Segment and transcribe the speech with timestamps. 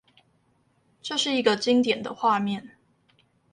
[1.03, 2.71] 這是一個經典的畫面